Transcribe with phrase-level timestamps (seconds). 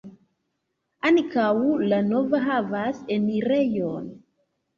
[1.09, 1.49] Ankaŭ
[1.91, 4.11] la navo havas enirejon.